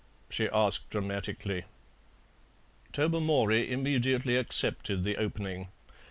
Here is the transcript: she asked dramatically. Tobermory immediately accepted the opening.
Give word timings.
she 0.31 0.49
asked 0.49 0.89
dramatically. 0.89 1.63
Tobermory 2.91 3.69
immediately 3.71 4.35
accepted 4.35 5.03
the 5.03 5.17
opening. 5.17 5.67